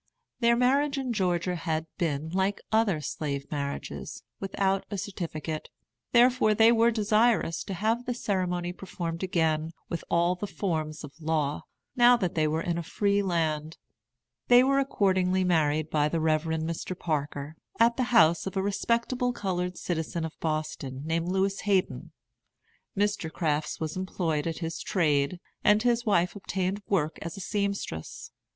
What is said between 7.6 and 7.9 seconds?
to